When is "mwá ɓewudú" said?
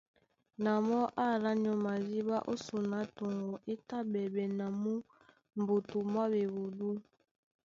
6.11-6.89